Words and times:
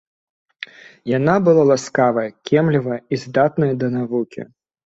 Яна 1.17 1.35
была 1.49 1.63
ласкавая, 1.73 2.25
кемлівая 2.53 2.99
і 3.13 3.23
здатная 3.27 3.71
да 3.85 3.95
навукі 4.01 4.41